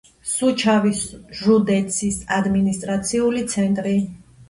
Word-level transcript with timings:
სუჩავის 0.29 1.01
ჟუდეცის 1.43 2.19
ადმინისტრაციული 2.41 3.49
ცენტრი. 3.57 3.99